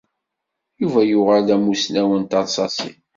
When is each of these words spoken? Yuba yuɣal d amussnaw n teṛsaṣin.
Yuba 0.81 1.01
yuɣal 1.11 1.41
d 1.47 1.49
amussnaw 1.55 2.09
n 2.17 2.23
teṛsaṣin. 2.31 2.97